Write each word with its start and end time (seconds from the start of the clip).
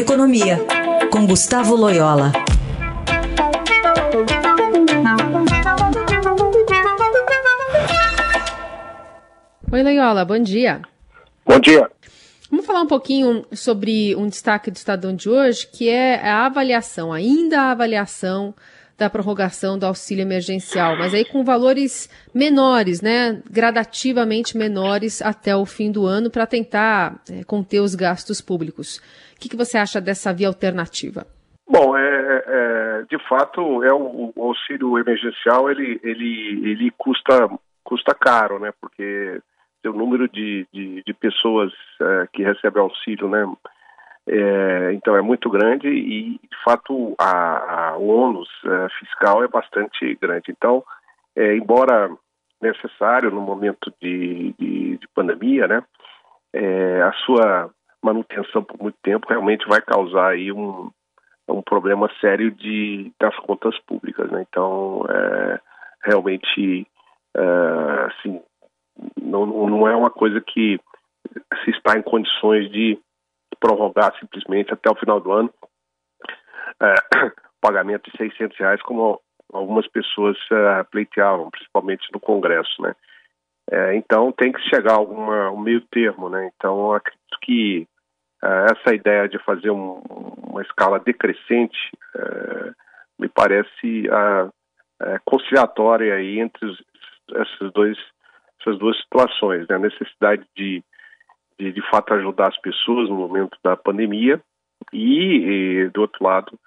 Economia, 0.00 0.58
com 1.12 1.26
Gustavo 1.26 1.76
Loyola. 1.76 2.32
Oi, 9.70 9.82
Loyola, 9.82 10.24
bom 10.24 10.38
dia. 10.38 10.80
Bom 11.44 11.60
dia. 11.60 11.90
Vamos 12.50 12.64
falar 12.64 12.80
um 12.80 12.86
pouquinho 12.86 13.44
sobre 13.52 14.16
um 14.16 14.26
destaque 14.26 14.70
do 14.70 14.76
Estadão 14.76 15.14
de 15.14 15.28
hoje, 15.28 15.68
que 15.70 15.90
é 15.90 16.26
a 16.26 16.46
avaliação, 16.46 17.12
ainda 17.12 17.60
a 17.60 17.72
avaliação 17.72 18.54
da 19.00 19.08
prorrogação 19.08 19.78
do 19.78 19.86
auxílio 19.86 20.20
emergencial, 20.20 20.94
mas 20.98 21.14
aí 21.14 21.24
com 21.24 21.42
valores 21.42 22.10
menores, 22.34 23.00
né, 23.00 23.42
gradativamente 23.50 24.58
menores 24.58 25.22
até 25.22 25.56
o 25.56 25.64
fim 25.64 25.90
do 25.90 26.04
ano 26.04 26.30
para 26.30 26.46
tentar 26.46 27.18
é, 27.30 27.42
conter 27.44 27.80
os 27.80 27.94
gastos 27.94 28.42
públicos. 28.42 28.98
O 29.34 29.40
que, 29.40 29.48
que, 29.48 29.56
você 29.56 29.78
acha 29.78 30.02
dessa 30.02 30.34
via 30.34 30.48
alternativa? 30.48 31.26
Bom, 31.66 31.96
é, 31.96 32.02
é, 32.02 32.44
é 32.46 33.02
de 33.08 33.18
fato, 33.26 33.82
é 33.82 33.92
o, 33.92 34.34
o, 34.36 34.42
auxílio 34.42 34.98
emergencial 34.98 35.70
ele, 35.70 35.98
ele, 36.04 36.70
ele 36.70 36.92
custa, 36.98 37.48
custa 37.82 38.14
caro, 38.14 38.58
né, 38.58 38.70
porque 38.78 39.40
o 39.86 39.92
número 39.92 40.28
de, 40.28 40.66
de, 40.70 41.02
de 41.06 41.14
pessoas 41.14 41.72
é, 42.02 42.28
que 42.34 42.42
recebem 42.42 42.82
auxílio, 42.82 43.30
né, 43.30 43.46
é, 44.28 44.92
então 44.92 45.16
é 45.16 45.22
muito 45.22 45.48
grande 45.50 45.88
e, 45.88 46.32
de 46.32 46.62
fato, 46.64 47.14
a, 47.18 47.90
a, 47.90 47.96
o 47.96 48.08
ônus 48.08 48.48
é, 48.64 48.88
fiscal 48.98 49.42
é 49.42 49.48
bastante 49.48 50.14
grande. 50.20 50.50
Então, 50.50 50.84
é, 51.36 51.56
embora 51.56 52.10
necessário 52.60 53.30
no 53.30 53.40
momento 53.40 53.92
de, 54.00 54.54
de, 54.58 54.98
de 54.98 55.08
pandemia, 55.14 55.66
né, 55.66 55.82
é, 56.52 57.02
a 57.02 57.12
sua 57.24 57.70
manutenção 58.02 58.62
por 58.62 58.80
muito 58.80 58.96
tempo 59.02 59.26
realmente 59.28 59.66
vai 59.66 59.80
causar 59.80 60.30
aí 60.30 60.52
um, 60.52 60.90
um 61.48 61.62
problema 61.62 62.10
sério 62.20 62.50
de, 62.50 63.12
das 63.18 63.36
contas 63.40 63.78
públicas. 63.80 64.30
Né? 64.30 64.44
Então, 64.48 65.04
é, 65.08 65.60
realmente, 66.04 66.86
é, 67.36 68.06
assim, 68.06 68.40
não, 69.20 69.46
não 69.46 69.88
é 69.88 69.96
uma 69.96 70.10
coisa 70.10 70.40
que 70.40 70.78
se 71.64 71.70
está 71.70 71.98
em 71.98 72.02
condições 72.02 72.70
de 72.70 72.98
prorrogar 73.60 74.18
simplesmente 74.18 74.72
até 74.72 74.90
o 74.90 74.96
final 74.96 75.20
do 75.20 75.30
ano 75.30 75.52
é, 76.80 76.94
pagamento 77.60 78.10
de 78.10 78.16
600 78.16 78.58
reais, 78.58 78.82
como 78.82 79.20
algumas 79.52 79.86
pessoas 79.88 80.36
é, 80.50 80.82
pleiteavam, 80.84 81.50
principalmente 81.50 82.06
no 82.12 82.20
Congresso, 82.20 82.82
né? 82.82 82.94
É, 83.70 83.94
então 83.94 84.32
tem 84.32 84.50
que 84.50 84.60
chegar 84.62 84.94
a 84.94 85.00
um 85.00 85.60
meio 85.60 85.80
termo, 85.92 86.28
né? 86.28 86.50
Então 86.54 86.92
acredito 86.92 87.38
que 87.42 87.86
é, 88.42 88.66
essa 88.72 88.94
ideia 88.94 89.28
de 89.28 89.38
fazer 89.44 89.70
um, 89.70 90.00
uma 90.48 90.62
escala 90.62 90.98
decrescente 90.98 91.78
é, 92.16 92.72
me 93.18 93.28
parece 93.28 94.08
é, 95.02 95.18
conciliatória 95.24 96.14
aí 96.14 96.40
entre 96.40 96.66
os, 96.66 96.82
esses 97.34 97.72
dois, 97.72 97.98
essas 98.60 98.78
duas 98.78 98.96
situações, 99.02 99.68
né? 99.68 99.76
A 99.76 99.80
necessidade 99.80 100.44
de 100.56 100.82
de, 101.60 101.72
de 101.72 101.82
fato 101.90 102.14
ajudar 102.14 102.48
as 102.48 102.60
pessoas 102.60 103.08
no 103.08 103.16
momento 103.16 103.56
da 103.62 103.76
pandemia 103.76 104.40
e, 104.92 105.84
e 105.84 105.90
do 105.90 106.00
outro 106.00 106.24
lado, 106.24 106.58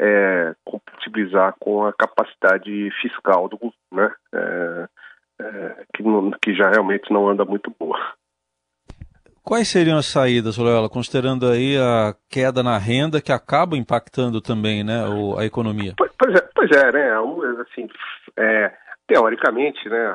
é, 0.00 0.54
compatibilizar 0.64 1.54
com 1.60 1.86
a 1.86 1.92
capacidade 1.92 2.90
fiscal 3.00 3.48
do 3.48 3.56
governo, 3.56 3.74
né? 3.92 4.14
É, 4.34 4.88
é, 5.42 5.84
que, 5.94 6.02
não, 6.02 6.30
que 6.42 6.54
já 6.54 6.68
realmente 6.68 7.10
não 7.12 7.28
anda 7.28 7.44
muito 7.44 7.74
boa. 7.78 7.98
Quais 9.42 9.68
seriam 9.68 9.96
as 9.96 10.06
saídas, 10.06 10.58
Loyola, 10.58 10.88
considerando 10.88 11.46
aí 11.46 11.76
a 11.78 12.14
queda 12.28 12.62
na 12.62 12.76
renda 12.76 13.22
que 13.22 13.32
acaba 13.32 13.76
impactando 13.76 14.40
também 14.40 14.84
né, 14.84 15.06
o, 15.06 15.38
a 15.38 15.46
economia? 15.46 15.94
Pois, 15.96 16.34
é, 16.34 16.48
pois 16.54 16.70
é, 16.70 16.92
né? 16.92 17.10
Assim, 17.62 17.88
é, 18.36 18.72
teoricamente, 19.06 19.88
né, 19.88 20.12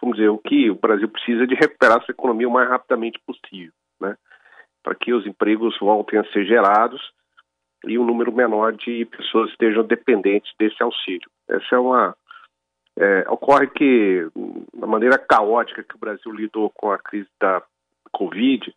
vamos 0.00 0.16
dizer, 0.16 0.28
o 0.28 0.38
que 0.38 0.70
o 0.70 0.74
Brasil 0.74 1.08
precisa 1.08 1.46
de 1.46 1.54
recuperar 1.54 2.02
sua 2.04 2.12
economia 2.12 2.48
o 2.48 2.52
mais 2.52 2.68
rapidamente 2.68 3.18
possível, 3.26 3.72
né? 4.00 4.16
Para 4.82 4.94
que 4.94 5.12
os 5.12 5.26
empregos 5.26 5.78
voltem 5.78 6.18
a 6.18 6.24
ser 6.26 6.44
gerados 6.44 7.00
e 7.86 7.98
um 7.98 8.04
número 8.04 8.32
menor 8.32 8.72
de 8.72 9.04
pessoas 9.06 9.50
estejam 9.50 9.84
dependentes 9.84 10.52
desse 10.58 10.82
auxílio. 10.82 11.28
Essa 11.48 11.76
é 11.76 11.78
uma 11.78 12.16
é, 12.96 13.24
ocorre 13.28 13.66
que 13.68 14.28
da 14.74 14.86
maneira 14.86 15.18
caótica 15.18 15.82
que 15.82 15.96
o 15.96 15.98
Brasil 15.98 16.32
lidou 16.32 16.70
com 16.70 16.92
a 16.92 16.98
crise 16.98 17.28
da 17.40 17.62
Covid, 18.12 18.74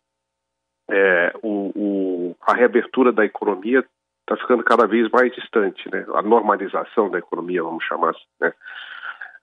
é, 0.90 1.32
o, 1.42 1.72
o, 1.74 2.36
a 2.42 2.54
reabertura 2.54 3.12
da 3.12 3.24
economia 3.24 3.84
está 4.20 4.36
ficando 4.36 4.64
cada 4.64 4.86
vez 4.86 5.08
mais 5.10 5.32
distante, 5.34 5.90
né? 5.90 6.04
A 6.14 6.22
normalização 6.22 7.10
da 7.10 7.18
economia, 7.18 7.62
vamos 7.62 7.84
chamar 7.84 8.10
assim, 8.10 8.26
né? 8.40 8.52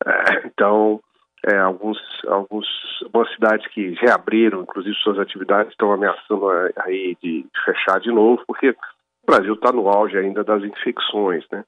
É, 0.06 0.48
então, 0.48 1.02
é, 1.48 1.58
alguns, 1.58 1.98
alguns, 2.28 2.68
algumas 3.04 3.32
cidades 3.36 3.68
que 3.68 3.92
reabriram, 4.02 4.62
inclusive, 4.62 4.96
suas 4.96 5.20
atividades, 5.20 5.72
estão 5.72 5.92
ameaçando 5.92 6.50
aí 6.80 7.16
de 7.22 7.46
fechar 7.64 8.00
de 8.00 8.12
novo, 8.12 8.44
porque 8.48 8.72
o 8.72 9.26
Brasil 9.28 9.54
está 9.54 9.72
no 9.72 9.88
auge 9.88 10.18
ainda 10.18 10.44
das 10.44 10.64
infecções, 10.64 11.46
né? 11.52 11.64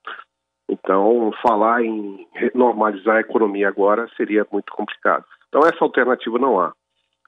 Então, 0.70 1.32
falar 1.42 1.84
em 1.84 2.28
normalizar 2.54 3.18
a 3.18 3.22
economia 3.22 3.70
agora 3.70 4.10
seria 4.18 4.46
muito 4.52 4.74
complicado. 4.74 5.24
Então, 5.48 5.62
essa 5.62 5.84
alternativa 5.84 6.38
não 6.40 6.60
há. 6.60 6.74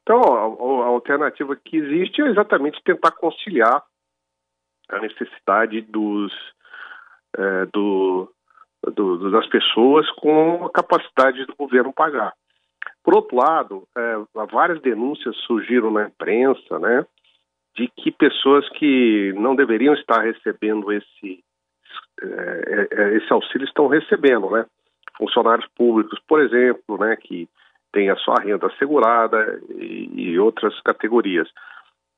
Então, 0.02 0.20
a, 0.20 0.86
a 0.86 0.88
alternativa 0.88 1.56
que 1.56 1.78
existe 1.78 2.22
é 2.22 2.28
exatamente 2.28 2.82
tentar 2.84 3.12
conciliar 3.12 3.84
a 4.90 5.00
necessidade 5.00 5.82
dos, 5.82 6.34
é, 7.38 7.66
do, 7.68 8.30
do, 8.84 9.32
das 9.32 9.48
pessoas 9.48 10.10
com 10.12 10.66
a 10.66 10.70
capacidade 10.70 11.46
do 11.46 11.56
governo 11.56 11.94
pagar. 11.94 12.34
Por 13.04 13.16
outro 13.16 13.38
lado, 13.38 13.88
é, 13.98 14.16
várias 14.52 14.82
denúncias 14.82 15.36
surgiram 15.48 15.92
na 15.92 16.04
imprensa, 16.08 16.80
né, 16.80 17.06
de 17.76 17.88
que 17.88 18.12
pessoas 18.12 18.68
que 18.70 19.34
não 19.34 19.56
deveriam 19.56 19.94
estar 19.94 20.22
recebendo 20.22 20.92
esse 20.92 21.44
é, 22.22 22.88
é 22.92 23.18
esse 23.18 23.32
auxílio 23.32 23.66
estão 23.66 23.88
recebendo, 23.88 24.50
né? 24.52 24.66
Funcionários 25.18 25.68
públicos, 25.76 26.20
por 26.28 26.42
exemplo, 26.42 26.98
né, 26.98 27.16
que 27.16 27.48
têm 27.92 28.10
a 28.10 28.16
sua 28.18 28.36
renda 28.42 28.68
assegurada 28.68 29.60
e, 29.70 30.32
e 30.32 30.40
outras 30.40 30.80
categorias. 30.82 31.50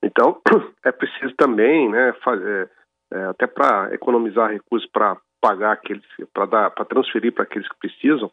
Então, 0.03 0.41
é 0.83 0.91
preciso 0.91 1.33
também, 1.35 1.89
né, 1.89 2.13
fazer, 2.23 2.69
é, 3.11 3.23
até 3.25 3.47
para 3.47 3.93
economizar 3.93 4.51
recursos 4.51 4.89
para 4.91 5.17
pagar 5.41 5.74
aqueles, 5.74 6.06
para 6.34 6.85
transferir 6.85 7.34
para 7.34 7.44
aqueles 7.44 7.68
que 7.68 7.79
precisam, 7.79 8.31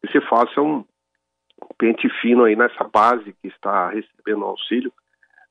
que 0.00 0.12
se 0.12 0.20
faça 0.22 0.62
um, 0.62 0.84
pente 1.76 2.08
fino 2.20 2.44
aí 2.44 2.56
nessa 2.56 2.84
base 2.84 3.34
que 3.42 3.48
está 3.48 3.90
recebendo 3.90 4.44
auxílio, 4.44 4.92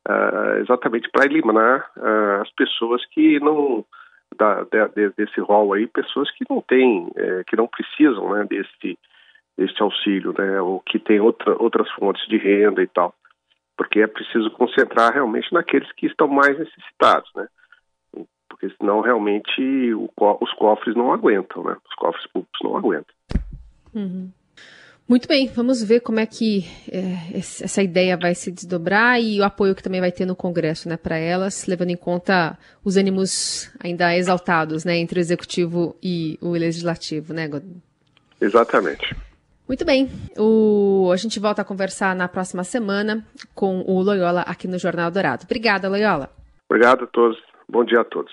uh, 0.07 0.59
exatamente 0.61 1.09
para 1.11 1.25
eliminar 1.25 1.91
uh, 1.97 2.41
as 2.41 2.51
pessoas 2.51 3.05
que 3.07 3.39
não 3.39 3.85
da, 4.37 4.63
de, 4.63 5.09
desse 5.17 5.39
rol 5.39 5.73
aí, 5.73 5.87
pessoas 5.87 6.29
que 6.31 6.43
não 6.49 6.61
têm, 6.61 7.09
é, 7.15 7.43
que 7.45 7.55
não 7.55 7.67
precisam, 7.67 8.33
né, 8.33 8.45
desse 8.45 8.97
desse 9.57 9.81
auxílio, 9.81 10.35
né, 10.37 10.59
ou 10.59 10.81
que 10.81 10.99
tem 10.99 11.21
outra, 11.21 11.55
outras 11.57 11.89
fontes 11.91 12.27
de 12.27 12.35
renda 12.35 12.83
e 12.83 12.87
tal, 12.87 13.15
porque 13.77 14.01
é 14.01 14.07
preciso 14.07 14.51
concentrar 14.51 15.13
realmente 15.13 15.53
naqueles 15.53 15.89
que 15.93 16.07
estão 16.07 16.27
mais 16.27 16.59
necessitados, 16.59 17.31
né, 17.35 17.47
porque 18.65 18.75
senão 18.77 19.01
realmente 19.01 19.93
os 19.93 20.53
cofres 20.53 20.95
não 20.95 21.11
aguentam, 21.11 21.63
né, 21.63 21.75
os 21.87 21.95
cofres 21.95 22.25
públicos 22.27 22.59
não 22.63 22.77
aguentam. 22.77 23.15
Uhum. 23.93 24.31
Muito 25.07 25.27
bem, 25.27 25.47
vamos 25.47 25.83
ver 25.83 25.99
como 25.99 26.19
é 26.19 26.25
que 26.25 26.65
é, 26.91 27.37
essa 27.37 27.83
ideia 27.83 28.17
vai 28.17 28.33
se 28.33 28.51
desdobrar 28.51 29.21
e 29.21 29.39
o 29.39 29.43
apoio 29.43 29.75
que 29.75 29.83
também 29.83 30.01
vai 30.01 30.11
ter 30.11 30.25
no 30.25 30.35
Congresso 30.35 30.89
né, 30.89 30.97
para 30.97 31.15
elas, 31.15 31.67
levando 31.67 31.91
em 31.91 31.95
conta 31.95 32.57
os 32.83 32.97
ânimos 32.97 33.71
ainda 33.79 34.15
exaltados 34.15 34.83
né, 34.83 34.97
entre 34.97 35.19
o 35.19 35.21
Executivo 35.21 35.95
e 36.01 36.39
o 36.41 36.51
Legislativo, 36.51 37.33
né, 37.33 37.47
Godin? 37.47 37.79
Exatamente. 38.41 39.15
Muito 39.67 39.85
bem, 39.85 40.09
o, 40.37 41.11
a 41.13 41.17
gente 41.17 41.39
volta 41.39 41.61
a 41.61 41.65
conversar 41.65 42.15
na 42.15 42.27
próxima 42.27 42.63
semana 42.63 43.23
com 43.53 43.81
o 43.81 44.01
Loyola 44.01 44.41
aqui 44.41 44.67
no 44.67 44.79
Jornal 44.79 45.11
Dourado. 45.11 45.43
Obrigada, 45.43 45.87
Loyola. 45.87 46.31
Obrigado 46.67 47.03
a 47.03 47.07
todos. 47.07 47.37
Bom 47.69 47.83
dia 47.83 48.01
a 48.01 48.03
todos. 48.03 48.31